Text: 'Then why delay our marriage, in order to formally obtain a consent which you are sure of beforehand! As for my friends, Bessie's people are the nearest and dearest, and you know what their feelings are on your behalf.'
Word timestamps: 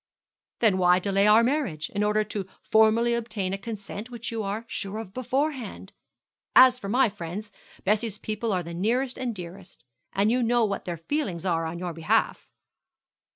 'Then 0.61 0.79
why 0.79 0.97
delay 0.97 1.27
our 1.27 1.43
marriage, 1.43 1.91
in 1.91 2.01
order 2.01 2.23
to 2.23 2.47
formally 2.71 3.13
obtain 3.13 3.53
a 3.53 3.57
consent 3.59 4.09
which 4.09 4.31
you 4.31 4.41
are 4.41 4.65
sure 4.67 4.97
of 4.97 5.13
beforehand! 5.13 5.93
As 6.55 6.79
for 6.79 6.89
my 6.89 7.07
friends, 7.07 7.51
Bessie's 7.83 8.17
people 8.17 8.51
are 8.51 8.63
the 8.63 8.73
nearest 8.73 9.19
and 9.19 9.35
dearest, 9.35 9.83
and 10.13 10.31
you 10.31 10.41
know 10.41 10.65
what 10.65 10.85
their 10.85 10.97
feelings 10.97 11.45
are 11.45 11.65
on 11.67 11.77
your 11.77 11.93
behalf.' 11.93 12.49